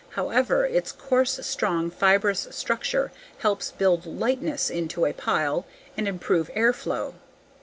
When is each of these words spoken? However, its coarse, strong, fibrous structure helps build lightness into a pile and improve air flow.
However, 0.17 0.65
its 0.65 0.91
coarse, 0.91 1.39
strong, 1.45 1.91
fibrous 1.91 2.47
structure 2.49 3.11
helps 3.37 3.69
build 3.69 4.07
lightness 4.07 4.71
into 4.71 5.05
a 5.05 5.13
pile 5.13 5.67
and 5.95 6.07
improve 6.07 6.49
air 6.55 6.73
flow. 6.73 7.13